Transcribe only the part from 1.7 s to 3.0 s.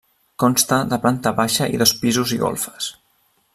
i dos pisos i golfes.